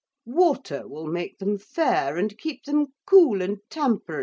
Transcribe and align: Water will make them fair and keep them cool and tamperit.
Water 0.25 0.87
will 0.87 1.05
make 1.05 1.37
them 1.37 1.59
fair 1.59 2.17
and 2.17 2.35
keep 2.35 2.63
them 2.63 2.87
cool 3.05 3.39
and 3.39 3.59
tamperit. 3.69 4.19